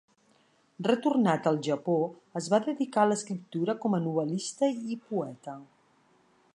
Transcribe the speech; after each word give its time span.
Retornat 0.85 1.49
al 1.51 1.59
Japó 1.67 1.97
es 2.41 2.49
va 2.55 2.61
dedicar 2.69 3.03
a 3.05 3.11
l'escriptura 3.13 3.77
com 3.85 3.99
a 3.99 4.03
novel·lista 4.07 4.71
i 4.95 5.01
poeta. 5.13 5.59